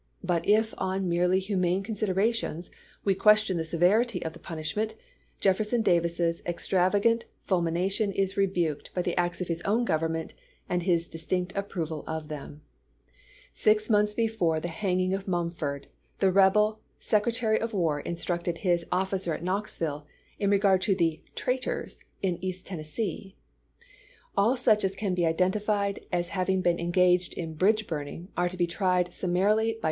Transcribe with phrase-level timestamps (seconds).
[0.23, 2.71] But if on merely humane considerations
[3.03, 4.95] we question the severity of the pun ishment,
[5.39, 10.33] Jefferson Davis's extravagant f ulmination is rebuked by the acts of his own Government
[10.67, 10.81] and„..
[10.81, 12.63] his distinct approval of them.
[13.53, 15.85] Six months be ^^^ ^^t' fore the hanging of Mumf ord,
[16.17, 17.25] the rebel Secre ^voi.
[17.29, 20.07] vn.?' tary of War instructed his officer at Knoxville
[20.39, 23.35] in seelTsV regard to the" traitors" in East Tennessee:"
[24.35, 24.63] All to^ci^^W.
[24.63, 27.45] such as can be identified as having been engaged isei.
[27.53, 27.53] "w.r.
[27.53, 27.53] <'(=>'=' Vol.
[27.53, 29.79] VII., in bridge burning are to be tried summaiily by ^J^^^^?